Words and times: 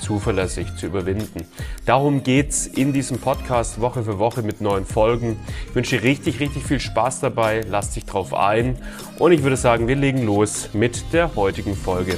zuverlässig 0.00 0.76
zu 0.76 0.86
überwinden. 0.86 1.46
Darum 1.86 2.22
geht's 2.22 2.66
in 2.66 2.92
diesem 2.92 3.18
Podcast 3.18 3.80
Woche 3.80 4.02
für 4.02 4.18
Woche 4.18 4.42
mit 4.42 4.60
neuen 4.60 4.84
Folgen. 4.84 5.38
Ich 5.68 5.74
wünsche 5.74 5.98
dir 5.98 6.04
richtig, 6.04 6.40
richtig 6.40 6.64
viel 6.64 6.80
Spaß 6.80 7.20
dabei. 7.20 7.62
Lass 7.68 7.92
dich 7.92 8.04
drauf 8.04 8.34
ein. 8.34 8.76
Und 9.18 9.32
ich 9.32 9.42
würde 9.42 9.56
sagen, 9.56 9.88
wir 9.88 9.96
legen 9.96 10.24
los 10.24 10.70
mit 10.72 11.12
der 11.12 11.34
heutigen 11.34 11.74
Folge. 11.74 12.16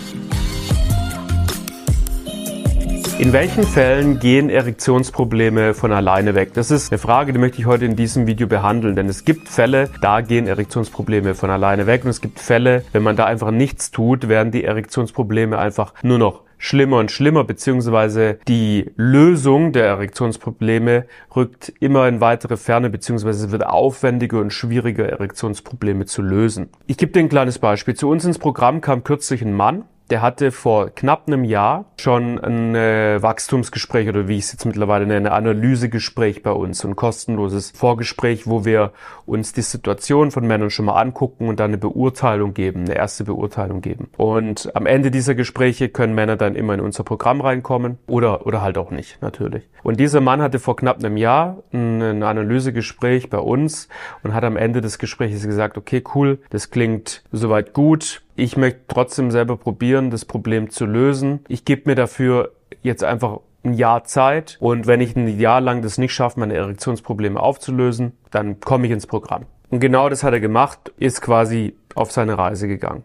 In 3.21 3.35
welchen 3.35 3.65
Fällen 3.65 4.19
gehen 4.19 4.49
Erektionsprobleme 4.49 5.75
von 5.75 5.93
alleine 5.93 6.35
weg? 6.35 6.55
Das 6.55 6.71
ist 6.71 6.91
eine 6.91 6.99
Frage, 6.99 7.35
die 7.35 7.39
möchte 7.39 7.59
ich 7.59 7.67
heute 7.67 7.85
in 7.85 7.95
diesem 7.95 8.27
Video 8.27 8.47
behandeln, 8.47 8.97
denn 8.97 9.11
es 9.11 9.27
gibt 9.27 9.47
Fälle, 9.47 9.91
da 10.01 10.23
gehen 10.23 10.47
Erektionsprobleme 10.47 11.35
von 11.35 11.51
alleine 11.51 11.87
weg 11.87 12.05
und 12.05 12.11
es 12.11 12.23
gibt 12.23 12.41
Fälle, 12.41 12.83
wenn 12.93 13.03
man 13.03 13.17
da 13.17 13.27
einfach 13.27 13.51
nichts 13.51 13.91
tut, 13.91 14.31
werden 14.31 14.53
die 14.53 14.65
Erektionsprobleme 14.65 15.59
einfach 15.59 15.93
nur 16.03 16.17
noch 16.17 16.45
schlimmer 16.61 16.99
und 16.99 17.11
schlimmer, 17.11 17.43
beziehungsweise 17.43 18.39
die 18.47 18.93
Lösung 18.95 19.73
der 19.73 19.87
Erektionsprobleme 19.87 21.07
rückt 21.35 21.73
immer 21.81 22.07
in 22.07 22.21
weitere 22.21 22.59
Ferne, 22.59 22.91
beziehungsweise 22.91 23.51
wird 23.51 23.67
aufwendiger 23.67 24.39
und 24.39 24.53
schwieriger, 24.53 25.09
Erektionsprobleme 25.09 26.05
zu 26.05 26.21
lösen. 26.21 26.69
Ich 26.87 26.99
gebe 26.99 27.13
dir 27.13 27.21
ein 27.21 27.31
kleines 27.31 27.59
Beispiel. 27.59 27.95
Zu 27.95 28.11
uns 28.11 28.27
ins 28.27 28.39
Programm 28.39 28.83
kam 28.83 29.03
kürzlich 29.03 29.41
ein 29.43 29.55
Mann, 29.55 29.85
der 30.11 30.23
hatte 30.23 30.51
vor 30.51 30.91
knapp 30.91 31.25
einem 31.27 31.45
Jahr 31.45 31.85
schon 31.97 32.39
ein 32.39 32.75
äh, 32.75 33.23
Wachstumsgespräch 33.23 34.09
oder 34.09 34.27
wie 34.27 34.37
ich 34.37 34.45
es 34.45 34.53
jetzt 34.53 34.65
mittlerweile 34.65 35.07
nenne, 35.07 35.33
Analysegespräch 35.33 36.43
bei 36.43 36.51
uns, 36.51 36.85
ein 36.85 36.97
kostenloses 36.97 37.71
Vorgespräch, 37.71 38.47
wo 38.47 38.65
wir 38.65 38.93
uns 39.27 39.53
die 39.53 39.63
Situation 39.63 40.31
von 40.33 40.47
Männern 40.47 40.71
schon 40.71 40.87
mal 40.87 41.01
angucken 41.01 41.49
und 41.49 41.61
dann 41.61 41.71
eine 41.71 41.79
Beurteilung 41.79 42.55
geben, 42.55 42.81
eine 42.87 42.97
erste 42.97 43.25
Beurteilung 43.25 43.81
geben. 43.81 44.09
Und 44.17 44.75
am 44.75 44.87
Ende 44.87 45.11
dieser 45.11 45.35
Gespräche 45.35 45.89
können 45.89 46.15
Männer 46.15 46.37
dann 46.37 46.57
immer 46.57 46.75
in 46.75 46.81
unser 46.81 47.05
Programm 47.05 47.41
reinkommen 47.41 47.99
oder, 48.09 48.47
oder 48.47 48.63
halt 48.63 48.79
auch 48.79 48.91
nicht, 48.91 49.23
natürlich. 49.23 49.69
Und 49.83 50.01
dieser 50.01 50.21
Mann 50.21 50.43
hatte 50.43 50.59
vor 50.59 50.77
knapp 50.77 50.99
einem 50.99 51.17
Jahr 51.17 51.63
ein 51.73 52.23
Analysegespräch 52.23 53.31
bei 53.31 53.39
uns 53.39 53.89
und 54.23 54.35
hat 54.35 54.45
am 54.45 54.57
Ende 54.57 54.81
des 54.81 54.99
Gesprächs 54.99 55.45
gesagt, 55.45 55.79
okay, 55.79 56.03
cool, 56.15 56.39
das 56.51 56.71
klingt 56.71 57.23
soweit 57.31 57.73
gut, 57.73 58.23
ich 58.41 58.57
möchte 58.57 58.81
trotzdem 58.89 59.31
selber 59.31 59.57
probieren, 59.57 60.11
das 60.11 60.25
Problem 60.25 60.71
zu 60.71 60.87
lösen. 60.87 61.41
Ich 61.49 61.65
gebe 61.65 61.83
mir 61.91 61.95
dafür 61.95 62.53
jetzt 62.83 63.05
einfach 63.05 63.41
ein 63.63 63.75
Jahr 63.75 64.05
Zeit 64.05 64.57
und 64.61 64.87
wenn 64.87 65.03
ich 65.03 65.15
ein 65.15 65.39
Jahr 65.39 65.61
lang 65.61 65.83
das 65.83 65.99
nicht 65.99 66.15
schaffe, 66.15 66.41
meine 66.41 66.55
Erektionsprobleme 66.55 67.39
aufzulösen, 67.39 68.13
dann 68.31 68.59
komme 68.61 68.87
ich 68.87 68.93
ins 68.93 69.07
Programm. 69.07 69.45
Und 69.69 69.81
genau 69.81 70.09
das 70.09 70.25
hat 70.25 70.33
er 70.33 70.41
gemacht, 70.41 70.93
ist 70.97 71.21
quasi 71.21 71.77
auf 71.95 72.11
seine 72.11 72.39
Reise 72.39 72.67
gegangen. 72.67 73.05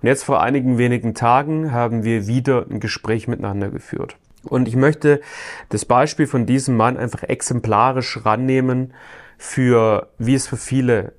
Und 0.00 0.08
jetzt 0.08 0.24
vor 0.24 0.40
einigen 0.40 0.78
wenigen 0.78 1.14
Tagen 1.14 1.72
haben 1.72 2.02
wir 2.02 2.26
wieder 2.26 2.66
ein 2.68 2.80
Gespräch 2.80 3.28
miteinander 3.28 3.68
geführt. 3.68 4.16
Und 4.42 4.66
ich 4.66 4.76
möchte 4.76 5.20
das 5.68 5.84
Beispiel 5.84 6.26
von 6.26 6.46
diesem 6.46 6.76
Mann 6.76 6.96
einfach 6.96 7.22
exemplarisch 7.22 8.24
rannehmen 8.24 8.94
für, 9.36 10.08
wie 10.18 10.34
es 10.34 10.48
für 10.48 10.56
viele 10.56 11.12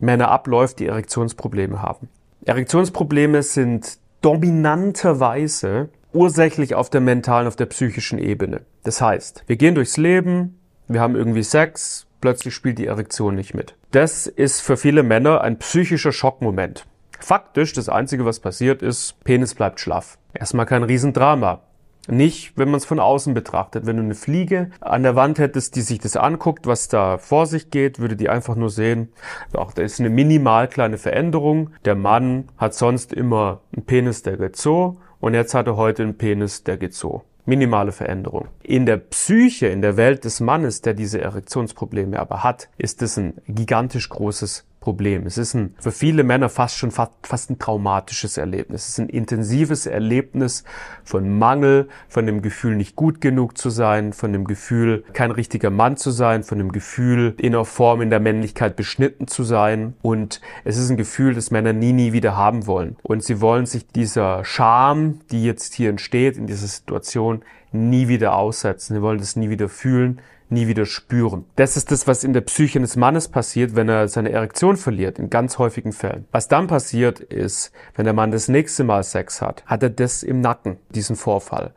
Männer 0.00 0.30
abläuft, 0.30 0.80
die 0.80 0.86
Erektionsprobleme 0.86 1.80
haben. 1.80 2.08
Erektionsprobleme 2.46 3.42
sind 3.42 3.98
dominanterweise 4.22 5.88
ursächlich 6.12 6.76
auf 6.76 6.88
der 6.88 7.00
mentalen, 7.00 7.48
auf 7.48 7.56
der 7.56 7.66
psychischen 7.66 8.20
Ebene. 8.20 8.60
Das 8.84 9.00
heißt, 9.00 9.42
wir 9.48 9.56
gehen 9.56 9.74
durchs 9.74 9.96
Leben, 9.96 10.60
wir 10.86 11.00
haben 11.00 11.16
irgendwie 11.16 11.42
Sex, 11.42 12.06
plötzlich 12.20 12.54
spielt 12.54 12.78
die 12.78 12.86
Erektion 12.86 13.34
nicht 13.34 13.54
mit. 13.54 13.74
Das 13.90 14.28
ist 14.28 14.60
für 14.60 14.76
viele 14.76 15.02
Männer 15.02 15.40
ein 15.40 15.58
psychischer 15.58 16.12
Schockmoment. 16.12 16.86
Faktisch, 17.18 17.72
das 17.72 17.88
Einzige, 17.88 18.24
was 18.24 18.38
passiert 18.38 18.80
ist, 18.80 19.16
Penis 19.24 19.56
bleibt 19.56 19.80
schlaff. 19.80 20.16
Erstmal 20.32 20.66
kein 20.66 20.84
Riesendrama. 20.84 21.62
Nicht, 22.08 22.52
wenn 22.56 22.70
man 22.70 22.78
es 22.78 22.84
von 22.84 23.00
außen 23.00 23.34
betrachtet. 23.34 23.86
Wenn 23.86 23.96
du 23.96 24.02
eine 24.02 24.14
Fliege 24.14 24.70
an 24.80 25.02
der 25.02 25.16
Wand 25.16 25.38
hättest, 25.38 25.76
die 25.76 25.82
sich 25.82 25.98
das 25.98 26.16
anguckt, 26.16 26.66
was 26.66 26.88
da 26.88 27.18
vor 27.18 27.46
sich 27.46 27.70
geht, 27.70 27.98
würde 27.98 28.16
die 28.16 28.28
einfach 28.28 28.56
nur 28.56 28.70
sehen, 28.70 29.08
ach, 29.56 29.72
da 29.72 29.82
ist 29.82 30.00
eine 30.00 30.10
minimal 30.10 30.68
kleine 30.68 30.98
Veränderung. 30.98 31.70
Der 31.84 31.94
Mann 31.94 32.48
hat 32.56 32.74
sonst 32.74 33.12
immer 33.12 33.60
einen 33.74 33.84
Penis, 33.84 34.22
der 34.22 34.36
geht 34.36 34.56
so, 34.56 34.98
und 35.20 35.34
jetzt 35.34 35.54
hat 35.54 35.66
er 35.66 35.76
heute 35.76 36.02
einen 36.02 36.18
Penis, 36.18 36.64
der 36.64 36.76
geht 36.76 36.94
so. 36.94 37.22
Minimale 37.44 37.92
Veränderung. 37.92 38.48
In 38.62 38.86
der 38.86 38.96
Psyche, 38.96 39.68
in 39.68 39.80
der 39.80 39.96
Welt 39.96 40.24
des 40.24 40.40
Mannes, 40.40 40.82
der 40.82 40.94
diese 40.94 41.20
Erektionsprobleme 41.20 42.18
aber 42.18 42.42
hat, 42.42 42.68
ist 42.76 43.02
es 43.02 43.16
ein 43.16 43.34
gigantisch 43.46 44.08
großes 44.08 44.64
Problem. 44.86 45.26
Es 45.26 45.36
ist 45.36 45.52
ein, 45.54 45.74
für 45.80 45.90
viele 45.90 46.22
Männer 46.22 46.48
fast 46.48 46.78
schon 46.78 46.92
fast, 46.92 47.10
fast 47.24 47.50
ein 47.50 47.58
traumatisches 47.58 48.36
Erlebnis. 48.36 48.84
Es 48.84 48.88
ist 48.90 49.00
ein 49.00 49.08
intensives 49.08 49.86
Erlebnis 49.86 50.62
von 51.02 51.40
Mangel, 51.40 51.88
von 52.08 52.24
dem 52.24 52.40
Gefühl, 52.40 52.76
nicht 52.76 52.94
gut 52.94 53.20
genug 53.20 53.58
zu 53.58 53.68
sein, 53.68 54.12
von 54.12 54.32
dem 54.32 54.44
Gefühl, 54.44 55.02
kein 55.12 55.32
richtiger 55.32 55.70
Mann 55.70 55.96
zu 55.96 56.12
sein, 56.12 56.44
von 56.44 56.58
dem 56.58 56.70
Gefühl, 56.70 57.34
in 57.38 57.50
der 57.50 57.64
Form 57.64 58.00
in 58.00 58.10
der 58.10 58.20
Männlichkeit 58.20 58.76
beschnitten 58.76 59.26
zu 59.26 59.42
sein. 59.42 59.94
Und 60.02 60.40
es 60.62 60.76
ist 60.76 60.88
ein 60.88 60.96
Gefühl, 60.96 61.34
das 61.34 61.50
Männer 61.50 61.72
nie, 61.72 61.92
nie 61.92 62.12
wieder 62.12 62.36
haben 62.36 62.68
wollen. 62.68 62.94
Und 63.02 63.24
sie 63.24 63.40
wollen 63.40 63.66
sich 63.66 63.88
dieser 63.88 64.44
Scham, 64.44 65.18
die 65.32 65.44
jetzt 65.44 65.74
hier 65.74 65.90
entsteht, 65.90 66.36
in 66.36 66.46
dieser 66.46 66.68
Situation, 66.68 67.42
nie 67.72 68.06
wieder 68.06 68.36
aussetzen. 68.36 68.94
Sie 68.94 69.02
wollen 69.02 69.18
das 69.18 69.34
nie 69.34 69.50
wieder 69.50 69.68
fühlen, 69.68 70.20
nie 70.48 70.66
wieder 70.66 70.86
spüren. 70.86 71.44
Das 71.56 71.76
ist 71.76 71.90
das, 71.90 72.06
was 72.06 72.24
in 72.24 72.32
der 72.32 72.40
Psyche 72.42 72.78
eines 72.78 72.96
Mannes 72.96 73.28
passiert, 73.28 73.74
wenn 73.74 73.88
er 73.88 74.08
seine 74.08 74.30
Erektion 74.30 74.76
verliert, 74.76 75.18
in 75.18 75.30
ganz 75.30 75.58
häufigen 75.58 75.92
Fällen. 75.92 76.26
Was 76.32 76.48
dann 76.48 76.66
passiert 76.66 77.20
ist, 77.20 77.72
wenn 77.94 78.04
der 78.04 78.14
Mann 78.14 78.30
das 78.30 78.48
nächste 78.48 78.84
Mal 78.84 79.02
Sex 79.02 79.42
hat, 79.42 79.64
hat 79.66 79.82
er 79.82 79.90
das 79.90 80.22
im 80.22 80.40
Nacken, 80.40 80.78
diesen 80.90 81.16
Vorfall 81.16 81.72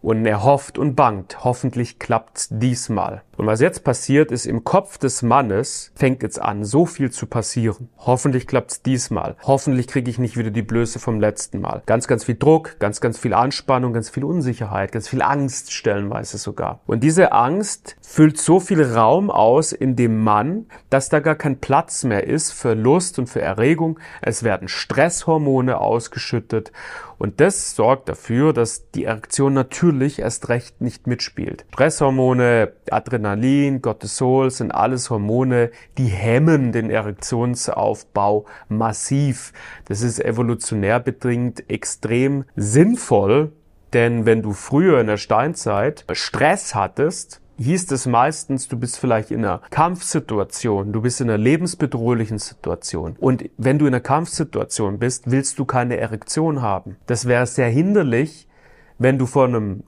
und 0.00 0.26
er 0.26 0.42
hofft 0.44 0.78
und 0.78 0.94
bangt, 0.94 1.44
hoffentlich 1.44 1.98
klappt's 1.98 2.48
diesmal. 2.50 3.22
Und 3.38 3.46
was 3.46 3.60
jetzt 3.60 3.84
passiert 3.84 4.32
ist, 4.32 4.46
im 4.46 4.64
Kopf 4.64 4.98
des 4.98 5.22
Mannes 5.22 5.92
fängt 5.94 6.24
jetzt 6.24 6.42
an, 6.42 6.64
so 6.64 6.86
viel 6.86 7.12
zu 7.12 7.26
passieren. 7.26 7.88
Hoffentlich 7.96 8.48
klappt's 8.48 8.82
diesmal. 8.82 9.36
Hoffentlich 9.44 9.86
kriege 9.86 10.10
ich 10.10 10.18
nicht 10.18 10.36
wieder 10.36 10.50
die 10.50 10.62
Blöße 10.62 10.98
vom 10.98 11.20
letzten 11.20 11.60
Mal. 11.60 11.84
Ganz, 11.86 12.08
ganz 12.08 12.24
viel 12.24 12.34
Druck, 12.34 12.80
ganz, 12.80 13.00
ganz 13.00 13.16
viel 13.16 13.34
Anspannung, 13.34 13.92
ganz 13.92 14.10
viel 14.10 14.24
Unsicherheit, 14.24 14.90
ganz 14.90 15.06
viel 15.06 15.22
Angst 15.22 15.72
stellenweise 15.72 16.36
sogar. 16.36 16.80
Und 16.86 17.04
diese 17.04 17.30
Angst 17.30 17.96
füllt 18.02 18.38
so 18.38 18.58
viel 18.58 18.82
Raum 18.82 19.30
aus 19.30 19.70
in 19.70 19.94
dem 19.94 20.18
Mann, 20.18 20.66
dass 20.90 21.08
da 21.08 21.20
gar 21.20 21.36
kein 21.36 21.60
Platz 21.60 22.02
mehr 22.02 22.26
ist 22.26 22.50
für 22.50 22.74
Lust 22.74 23.20
und 23.20 23.28
für 23.28 23.40
Erregung. 23.40 24.00
Es 24.20 24.42
werden 24.42 24.66
Stresshormone 24.66 25.80
ausgeschüttet 25.80 26.72
und 27.18 27.40
das 27.40 27.74
sorgt 27.74 28.08
dafür, 28.08 28.52
dass 28.52 28.90
die 28.92 29.04
Erektion 29.04 29.52
natürlich 29.52 30.20
erst 30.20 30.48
recht 30.48 30.80
nicht 30.80 31.06
mitspielt. 31.08 31.66
Stresshormone, 31.72 32.72
Adrenalin, 32.90 33.27
Cortisol 33.82 34.50
sind 34.50 34.70
alles 34.72 35.10
Hormone, 35.10 35.70
die 35.96 36.06
hemmen 36.06 36.72
den 36.72 36.90
Erektionsaufbau 36.90 38.46
massiv. 38.68 39.52
Das 39.86 40.02
ist 40.02 40.20
evolutionär 40.24 41.00
bedingt 41.00 41.68
extrem 41.70 42.44
sinnvoll, 42.56 43.52
denn 43.92 44.26
wenn 44.26 44.42
du 44.42 44.52
früher 44.52 45.00
in 45.00 45.06
der 45.06 45.16
Steinzeit 45.16 46.04
Stress 46.12 46.74
hattest, 46.74 47.40
hieß 47.58 47.90
es 47.90 48.06
meistens, 48.06 48.68
du 48.68 48.78
bist 48.78 48.98
vielleicht 48.98 49.30
in 49.30 49.44
einer 49.44 49.60
Kampfsituation, 49.70 50.92
du 50.92 51.02
bist 51.02 51.20
in 51.20 51.28
einer 51.28 51.38
lebensbedrohlichen 51.38 52.38
Situation. 52.38 53.16
Und 53.18 53.50
wenn 53.56 53.78
du 53.78 53.86
in 53.86 53.94
einer 53.94 54.00
Kampfsituation 54.00 54.98
bist, 54.98 55.30
willst 55.30 55.58
du 55.58 55.64
keine 55.64 55.96
Erektion 55.96 56.62
haben. 56.62 56.96
Das 57.06 57.26
wäre 57.26 57.46
sehr 57.46 57.68
hinderlich, 57.68 58.46
wenn 58.98 59.18
du 59.18 59.26
vor 59.26 59.44
einem 59.46 59.82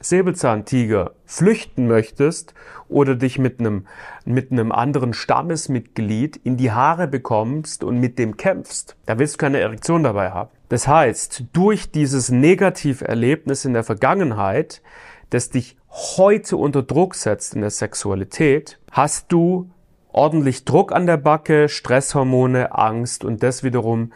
Säbelzahntiger 0.00 1.12
flüchten 1.24 1.86
möchtest 1.86 2.54
oder 2.88 3.14
dich 3.14 3.38
mit 3.38 3.60
einem, 3.60 3.86
mit 4.24 4.52
einem 4.52 4.72
anderen 4.72 5.12
Stammesmitglied 5.12 6.36
in 6.36 6.56
die 6.56 6.72
Haare 6.72 7.08
bekommst 7.08 7.82
und 7.82 7.98
mit 7.98 8.18
dem 8.18 8.36
kämpfst. 8.36 8.96
Da 9.06 9.18
willst 9.18 9.34
du 9.34 9.38
keine 9.38 9.60
Erektion 9.60 10.02
dabei 10.02 10.30
haben. 10.30 10.50
Das 10.68 10.86
heißt, 10.86 11.44
durch 11.52 11.90
dieses 11.90 12.30
Negativerlebnis 12.30 13.64
in 13.64 13.72
der 13.72 13.84
Vergangenheit, 13.84 14.82
das 15.30 15.50
dich 15.50 15.76
heute 15.88 16.56
unter 16.56 16.82
Druck 16.82 17.14
setzt 17.14 17.54
in 17.54 17.60
der 17.60 17.70
Sexualität, 17.70 18.78
hast 18.90 19.32
du 19.32 19.70
ordentlich 20.12 20.64
Druck 20.64 20.92
an 20.92 21.06
der 21.06 21.18
Backe, 21.18 21.68
Stresshormone, 21.68 22.74
Angst 22.74 23.24
und 23.24 23.42
das 23.42 23.62
wiederum 23.62 24.12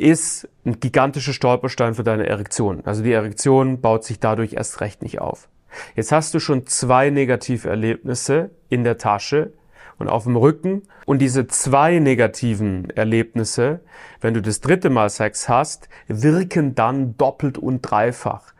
ist 0.00 0.48
ein 0.64 0.80
gigantischer 0.80 1.32
Stolperstein 1.32 1.94
für 1.94 2.04
deine 2.04 2.26
Erektion. 2.26 2.82
Also 2.84 3.02
die 3.02 3.12
Erektion 3.12 3.80
baut 3.80 4.04
sich 4.04 4.18
dadurch 4.20 4.54
erst 4.54 4.80
recht 4.80 5.02
nicht 5.02 5.20
auf. 5.20 5.48
Jetzt 5.94 6.12
hast 6.12 6.34
du 6.34 6.40
schon 6.40 6.66
zwei 6.66 7.10
Negativerlebnisse 7.10 8.50
in 8.68 8.84
der 8.84 8.98
Tasche 8.98 9.52
und 9.98 10.08
auf 10.08 10.24
dem 10.24 10.36
Rücken. 10.36 10.82
Und 11.06 11.20
diese 11.20 11.46
zwei 11.46 11.98
negativen 11.98 12.90
Erlebnisse, 12.90 13.80
wenn 14.20 14.34
du 14.34 14.42
das 14.42 14.60
dritte 14.60 14.90
Mal 14.90 15.10
Sex 15.10 15.48
hast, 15.48 15.88
wirken 16.08 16.74
dann 16.74 17.16
doppelt 17.16 17.58
und 17.58 17.82
dreifach 17.82 18.52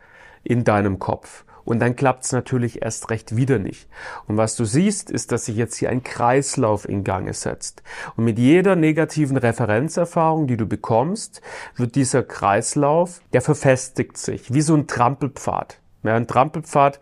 in 0.43 0.63
deinem 0.63 0.99
Kopf. 0.99 1.43
Und 1.63 1.79
dann 1.79 1.95
klappt 1.95 2.25
es 2.25 2.31
natürlich 2.31 2.81
erst 2.81 3.09
recht 3.09 3.35
wieder 3.35 3.59
nicht. 3.59 3.87
Und 4.27 4.37
was 4.37 4.55
du 4.55 4.65
siehst, 4.65 5.11
ist, 5.11 5.31
dass 5.31 5.45
sich 5.45 5.55
jetzt 5.55 5.75
hier 5.77 5.89
ein 5.89 6.03
Kreislauf 6.03 6.87
in 6.87 7.03
Gange 7.03 7.33
setzt. 7.33 7.83
Und 8.15 8.25
mit 8.25 8.39
jeder 8.39 8.75
negativen 8.75 9.37
Referenzerfahrung, 9.37 10.47
die 10.47 10.57
du 10.57 10.65
bekommst, 10.65 11.41
wird 11.75 11.95
dieser 11.95 12.23
Kreislauf, 12.23 13.21
der 13.33 13.41
verfestigt 13.41 14.17
sich, 14.17 14.53
wie 14.53 14.61
so 14.61 14.75
ein 14.75 14.87
Trampelpfad. 14.87 15.79
Ja, 16.03 16.15
ein 16.15 16.27
Trampelpfad, 16.27 16.99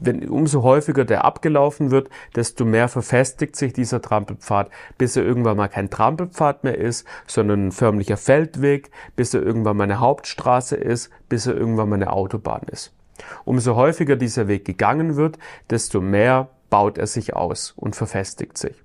wenn 0.00 0.28
umso 0.28 0.62
häufiger 0.62 1.04
der 1.04 1.24
abgelaufen 1.24 1.90
wird, 1.90 2.08
desto 2.34 2.64
mehr 2.64 2.88
verfestigt 2.88 3.56
sich 3.56 3.72
dieser 3.72 4.00
Trampelpfad, 4.00 4.70
bis 4.96 5.16
er 5.16 5.24
irgendwann 5.24 5.56
mal 5.56 5.68
kein 5.68 5.90
Trampelpfad 5.90 6.64
mehr 6.64 6.78
ist, 6.78 7.06
sondern 7.26 7.68
ein 7.68 7.72
förmlicher 7.72 8.16
Feldweg, 8.16 8.90
bis 9.16 9.34
er 9.34 9.42
irgendwann 9.42 9.76
mal 9.76 9.84
eine 9.84 10.00
Hauptstraße 10.00 10.76
ist, 10.76 11.10
bis 11.28 11.46
er 11.46 11.56
irgendwann 11.56 11.88
mal 11.88 11.96
eine 11.96 12.12
Autobahn 12.12 12.62
ist. 12.70 12.92
Umso 13.44 13.76
häufiger 13.76 14.16
dieser 14.16 14.48
Weg 14.48 14.64
gegangen 14.64 15.16
wird, 15.16 15.38
desto 15.70 16.00
mehr 16.00 16.48
baut 16.70 16.98
er 16.98 17.06
sich 17.06 17.34
aus 17.34 17.72
und 17.76 17.96
verfestigt 17.96 18.58
sich. 18.58 18.82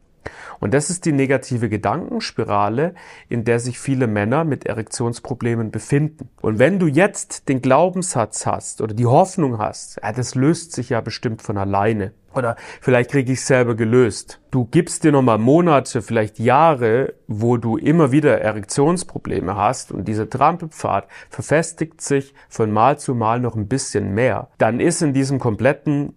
Und 0.60 0.74
das 0.74 0.90
ist 0.90 1.06
die 1.06 1.12
negative 1.12 1.70
Gedankenspirale, 1.70 2.96
in 3.30 3.44
der 3.44 3.60
sich 3.60 3.80
viele 3.80 4.08
Männer 4.08 4.44
mit 4.44 4.66
Erektionsproblemen 4.66 5.72
befinden. 5.72 6.30
Und 6.42 6.60
wenn 6.60 6.80
du 6.80 6.88
jetzt 6.88 7.50
den 7.50 7.62
Glaubenssatz 7.62 8.46
hast 8.46 8.82
oder 8.82 8.94
die 8.94 9.06
Hoffnung 9.06 9.58
hast, 9.58 10.00
ja, 10.02 10.12
das 10.12 10.36
löst 10.36 10.72
sich 10.72 10.90
ja 10.90 11.02
bestimmt 11.02 11.42
von 11.42 11.58
alleine. 11.58 12.14
Oder 12.34 12.56
vielleicht 12.82 13.12
kriege 13.12 13.32
ich 13.32 13.40
es 13.40 13.48
selber 13.48 13.76
gelöst. 13.76 14.40
Du 14.52 14.66
gibst 14.66 15.04
dir 15.04 15.12
nochmal 15.12 15.38
Monate, 15.38 16.02
vielleicht 16.02 16.40
Jahre, 16.40 17.14
wo 17.28 17.58
du 17.58 17.78
immer 17.78 18.12
wieder 18.12 18.42
Erektionsprobleme 18.42 19.56
hast 19.56 19.92
und 19.92 20.08
dieser 20.08 20.30
Trampelpfad 20.30 21.08
verfestigt 21.30 22.02
sich 22.02 22.34
von 22.50 22.72
Mal 22.72 22.98
zu 22.98 23.14
Mal 23.14 23.40
noch 23.40 23.56
ein 23.56 23.68
bisschen 23.68 24.14
mehr. 24.14 24.50
Dann 24.58 24.80
ist 24.80 25.02
in 25.02 25.14
diesem 25.14 25.40
kompletten 25.40 26.16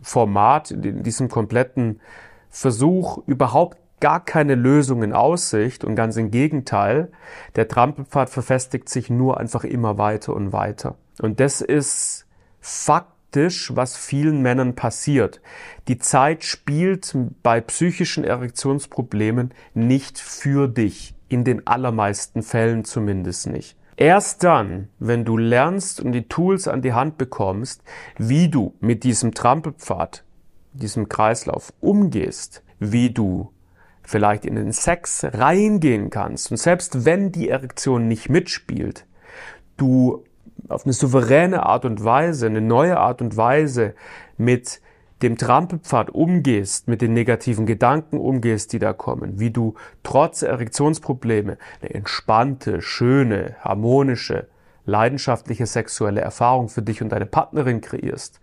Format, 0.00 0.70
in 0.70 1.02
diesem 1.02 1.28
kompletten 1.28 2.00
Versuch 2.52 3.18
überhaupt 3.26 3.78
gar 3.98 4.22
keine 4.22 4.56
Lösung 4.56 5.02
in 5.02 5.14
Aussicht 5.14 5.84
und 5.84 5.96
ganz 5.96 6.16
im 6.16 6.30
Gegenteil, 6.30 7.10
der 7.56 7.66
Trampelpfad 7.66 8.28
verfestigt 8.28 8.88
sich 8.88 9.08
nur 9.08 9.38
einfach 9.40 9.64
immer 9.64 9.96
weiter 9.96 10.34
und 10.34 10.52
weiter. 10.52 10.96
Und 11.20 11.40
das 11.40 11.62
ist 11.62 12.26
faktisch, 12.60 13.74
was 13.74 13.96
vielen 13.96 14.42
Männern 14.42 14.74
passiert. 14.74 15.40
Die 15.88 15.98
Zeit 15.98 16.44
spielt 16.44 17.16
bei 17.42 17.62
psychischen 17.62 18.24
Erektionsproblemen 18.24 19.54
nicht 19.72 20.18
für 20.18 20.68
dich, 20.68 21.14
in 21.28 21.44
den 21.44 21.66
allermeisten 21.66 22.42
Fällen 22.42 22.84
zumindest 22.84 23.46
nicht. 23.46 23.78
Erst 23.96 24.44
dann, 24.44 24.88
wenn 24.98 25.24
du 25.24 25.38
lernst 25.38 26.00
und 26.00 26.12
die 26.12 26.28
Tools 26.28 26.68
an 26.68 26.82
die 26.82 26.92
Hand 26.92 27.16
bekommst, 27.16 27.82
wie 28.18 28.48
du 28.48 28.74
mit 28.80 29.04
diesem 29.04 29.32
Trampelpfad 29.32 30.24
diesem 30.72 31.08
Kreislauf 31.08 31.72
umgehst, 31.80 32.62
wie 32.78 33.10
du 33.10 33.52
vielleicht 34.02 34.44
in 34.44 34.56
den 34.56 34.72
Sex 34.72 35.24
reingehen 35.24 36.10
kannst. 36.10 36.50
Und 36.50 36.56
selbst 36.56 37.04
wenn 37.04 37.32
die 37.32 37.48
Erektion 37.48 38.08
nicht 38.08 38.28
mitspielt, 38.28 39.06
du 39.76 40.24
auf 40.68 40.84
eine 40.84 40.92
souveräne 40.92 41.64
Art 41.66 41.84
und 41.84 42.02
Weise, 42.04 42.46
eine 42.46 42.60
neue 42.60 42.98
Art 42.98 43.22
und 43.22 43.36
Weise 43.36 43.94
mit 44.36 44.80
dem 45.22 45.38
Trampelpfad 45.38 46.10
umgehst, 46.10 46.88
mit 46.88 47.00
den 47.00 47.12
negativen 47.12 47.64
Gedanken 47.64 48.18
umgehst, 48.18 48.72
die 48.72 48.80
da 48.80 48.92
kommen, 48.92 49.38
wie 49.38 49.50
du 49.50 49.74
trotz 50.02 50.42
Erektionsprobleme 50.42 51.58
eine 51.80 51.94
entspannte, 51.94 52.82
schöne, 52.82 53.54
harmonische, 53.60 54.48
leidenschaftliche 54.84 55.66
sexuelle 55.66 56.20
Erfahrung 56.20 56.68
für 56.68 56.82
dich 56.82 57.02
und 57.02 57.10
deine 57.10 57.26
Partnerin 57.26 57.80
kreierst, 57.80 58.40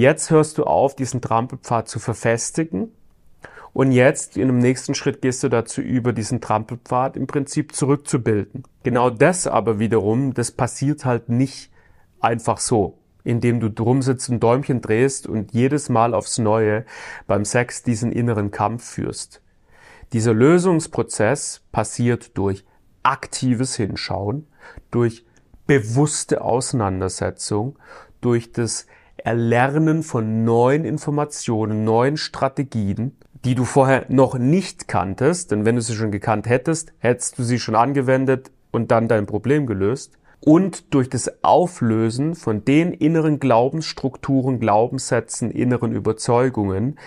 Jetzt 0.00 0.30
hörst 0.30 0.56
du 0.56 0.64
auf, 0.64 0.96
diesen 0.96 1.20
Trampelpfad 1.20 1.86
zu 1.86 1.98
verfestigen. 1.98 2.90
Und 3.74 3.92
jetzt, 3.92 4.38
in 4.38 4.46
dem 4.46 4.56
nächsten 4.56 4.94
Schritt, 4.94 5.20
gehst 5.20 5.42
du 5.42 5.50
dazu 5.50 5.82
über, 5.82 6.14
diesen 6.14 6.40
Trampelpfad 6.40 7.18
im 7.18 7.26
Prinzip 7.26 7.74
zurückzubilden. 7.74 8.62
Genau 8.82 9.10
das 9.10 9.46
aber 9.46 9.78
wiederum, 9.78 10.32
das 10.32 10.52
passiert 10.52 11.04
halt 11.04 11.28
nicht 11.28 11.70
einfach 12.18 12.56
so, 12.56 12.96
indem 13.24 13.60
du 13.60 13.68
drum 13.68 14.00
sitzt 14.00 14.30
und 14.30 14.40
Däumchen 14.42 14.80
drehst 14.80 15.26
und 15.26 15.52
jedes 15.52 15.90
Mal 15.90 16.14
aufs 16.14 16.38
Neue 16.38 16.86
beim 17.26 17.44
Sex 17.44 17.82
diesen 17.82 18.10
inneren 18.10 18.50
Kampf 18.50 18.82
führst. 18.82 19.42
Dieser 20.14 20.32
Lösungsprozess 20.32 21.60
passiert 21.72 22.38
durch 22.38 22.64
aktives 23.02 23.76
Hinschauen, 23.76 24.46
durch 24.90 25.26
bewusste 25.66 26.40
Auseinandersetzung, 26.40 27.78
durch 28.22 28.50
das 28.50 28.86
Erlernen 29.24 30.02
von 30.02 30.44
neuen 30.44 30.84
Informationen, 30.84 31.84
neuen 31.84 32.16
Strategien, 32.16 33.16
die 33.44 33.54
du 33.54 33.64
vorher 33.64 34.06
noch 34.08 34.36
nicht 34.36 34.88
kanntest, 34.88 35.50
denn 35.50 35.64
wenn 35.64 35.76
du 35.76 35.82
sie 35.82 35.94
schon 35.94 36.10
gekannt 36.10 36.48
hättest, 36.48 36.92
hättest 36.98 37.38
du 37.38 37.42
sie 37.42 37.58
schon 37.58 37.74
angewendet 37.74 38.50
und 38.70 38.90
dann 38.90 39.08
dein 39.08 39.26
Problem 39.26 39.66
gelöst. 39.66 40.16
Und 40.40 40.94
durch 40.94 41.10
das 41.10 41.44
Auflösen 41.44 42.34
von 42.34 42.64
den 42.64 42.92
inneren 42.92 43.40
Glaubensstrukturen, 43.40 44.58
Glaubenssätzen, 44.58 45.50
inneren 45.50 45.92
Überzeugungen, 45.92 46.98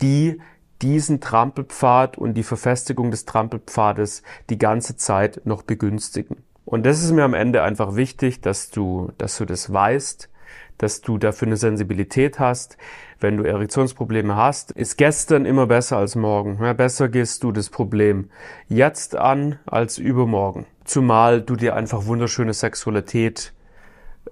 die 0.00 0.40
diesen 0.80 1.20
Trampelpfad 1.20 2.16
und 2.16 2.34
die 2.34 2.42
Verfestigung 2.42 3.10
des 3.10 3.26
Trampelpfades 3.26 4.22
die 4.48 4.56
ganze 4.56 4.96
Zeit 4.96 5.42
noch 5.44 5.62
begünstigen. 5.62 6.38
Und 6.64 6.86
das 6.86 7.02
ist 7.02 7.12
mir 7.12 7.24
am 7.24 7.34
Ende 7.34 7.62
einfach 7.62 7.96
wichtig, 7.96 8.40
dass 8.40 8.70
du, 8.70 9.12
dass 9.18 9.36
du 9.36 9.44
das 9.44 9.70
weißt, 9.72 10.29
dass 10.78 11.00
du 11.02 11.18
dafür 11.18 11.48
eine 11.48 11.56
Sensibilität 11.56 12.38
hast. 12.38 12.78
Wenn 13.18 13.36
du 13.36 13.44
Erektionsprobleme 13.44 14.34
hast, 14.34 14.70
ist 14.72 14.96
gestern 14.96 15.44
immer 15.44 15.66
besser 15.66 15.98
als 15.98 16.16
morgen. 16.16 16.58
Ja, 16.62 16.72
besser 16.72 17.08
gehst 17.08 17.42
du 17.42 17.52
das 17.52 17.68
Problem 17.68 18.30
jetzt 18.68 19.14
an 19.14 19.58
als 19.66 19.98
übermorgen. 19.98 20.66
Zumal 20.84 21.42
du 21.42 21.56
dir 21.56 21.76
einfach 21.76 22.06
wunderschöne 22.06 22.54
Sexualität 22.54 23.52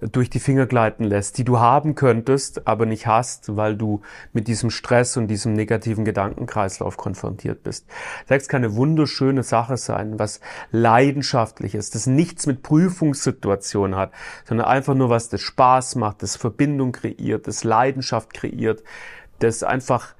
durch 0.00 0.30
die 0.30 0.40
Finger 0.40 0.66
gleiten 0.66 1.04
lässt, 1.04 1.38
die 1.38 1.44
du 1.44 1.58
haben 1.58 1.94
könntest, 1.94 2.66
aber 2.66 2.86
nicht 2.86 3.06
hast, 3.06 3.56
weil 3.56 3.76
du 3.76 4.02
mit 4.32 4.48
diesem 4.48 4.70
Stress 4.70 5.16
und 5.16 5.28
diesem 5.28 5.54
negativen 5.54 6.04
Gedankenkreislauf 6.04 6.96
konfrontiert 6.96 7.62
bist. 7.62 7.86
Sex 8.26 8.48
kann 8.48 8.64
eine 8.64 8.76
wunderschöne 8.76 9.42
Sache 9.42 9.76
sein, 9.76 10.18
was 10.18 10.40
leidenschaftlich 10.70 11.74
ist, 11.74 11.94
das 11.94 12.06
nichts 12.06 12.46
mit 12.46 12.62
Prüfungssituation 12.62 13.96
hat, 13.96 14.12
sondern 14.44 14.66
einfach 14.66 14.94
nur 14.94 15.10
was 15.10 15.28
das 15.28 15.40
Spaß 15.40 15.96
macht, 15.96 16.22
das 16.22 16.36
Verbindung 16.36 16.92
kreiert, 16.92 17.46
das 17.46 17.64
Leidenschaft 17.64 18.34
kreiert, 18.34 18.82
das 19.38 19.62
einfach 19.62 20.14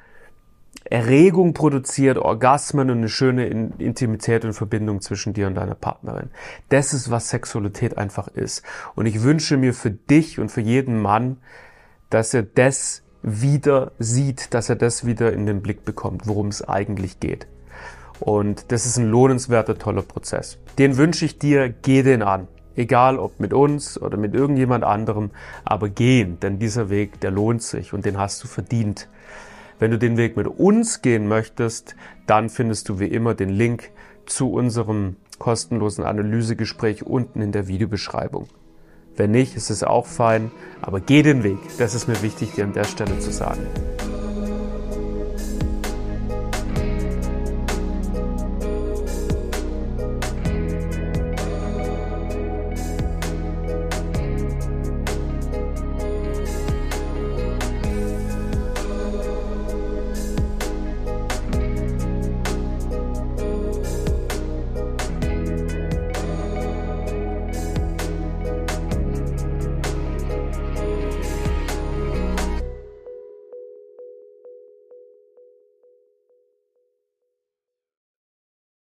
Erregung 0.85 1.52
produziert, 1.52 2.18
Orgasmen 2.18 2.90
und 2.90 2.99
eine 2.99 3.08
schöne 3.08 3.47
Intimität 3.47 4.44
und 4.44 4.54
Verbindung 4.54 5.00
zwischen 5.00 5.35
dir 5.35 5.47
und 5.47 5.54
deiner 5.54 5.75
Partnerin. 5.75 6.30
Das 6.70 6.94
ist, 6.94 7.11
was 7.11 7.28
Sexualität 7.28 7.99
einfach 7.99 8.28
ist. 8.28 8.62
Und 8.94 9.06
ich 9.06 9.23
wünsche 9.23 9.56
mir 9.56 9.75
für 9.75 9.90
dich 9.90 10.38
und 10.38 10.50
für 10.50 10.62
jeden 10.62 11.00
Mann, 11.00 11.38
dass 12.11 12.32
er 12.32 12.42
das 12.42 13.02
wieder 13.23 13.92
sieht, 13.99 14.54
dass 14.54 14.68
er 14.68 14.76
das 14.76 15.04
wieder 15.04 15.32
in 15.32 15.47
den 15.47 15.61
Blick 15.61 15.85
bekommt, 15.85 16.26
worum 16.26 16.49
es 16.49 16.66
eigentlich 16.66 17.20
geht. 17.20 17.47
Und 18.20 18.73
das 18.73 18.87
ist 18.87 18.99
ein 18.99 19.08
lohnenswerter, 19.08 19.78
toller 19.78 20.02
Prozess. 20.02 20.58
Den 20.78 20.97
wünsche 20.97 21.25
ich 21.25 21.38
dir, 21.38 21.68
geh 21.68 22.02
den 22.02 22.23
an. 22.23 22.49
Egal 22.75 23.18
ob 23.18 23.40
mit 23.40 23.52
uns 23.52 24.00
oder 24.00 24.16
mit 24.16 24.35
irgendjemand 24.35 24.85
anderem, 24.85 25.32
aber 25.64 25.88
gehen, 25.88 26.38
denn 26.40 26.61
dieser 26.61 26.90
Weg, 26.90 27.20
der 27.20 27.32
lohnt 27.32 27.62
sich 27.62 27.92
und 27.92 28.04
den 28.04 28.18
hast 28.18 28.42
du 28.42 28.47
verdient. 28.47 29.08
Wenn 29.78 29.90
du 29.90 29.99
den 29.99 30.16
Weg 30.16 30.37
mit 30.37 30.47
uns 30.47 31.02
gehen 31.02 31.28
möchtest, 31.28 31.94
dann 32.26 32.49
findest 32.49 32.88
du 32.88 32.99
wie 32.99 33.06
immer 33.06 33.35
den 33.35 33.50
Link 33.50 33.90
zu 34.26 34.52
unserem 34.52 35.16
kostenlosen 35.38 36.04
Analysegespräch 36.04 37.04
unten 37.04 37.40
in 37.40 37.52
der 37.52 37.68
Videobeschreibung. 37.68 38.49
Wenn 39.16 39.30
nicht, 39.30 39.56
ist 39.56 39.70
es 39.70 39.82
auch 39.82 40.06
fein, 40.06 40.50
aber 40.80 41.00
geh 41.00 41.23
den 41.23 41.42
Weg. 41.42 41.58
Das 41.78 41.94
ist 41.94 42.08
mir 42.08 42.23
wichtig, 42.23 42.52
dir 42.52 42.64
an 42.64 42.73
der 42.73 42.85
Stelle 42.85 43.18
zu 43.18 43.30
sagen. 43.32 43.66